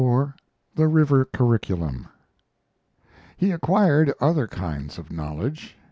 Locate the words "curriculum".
1.25-2.07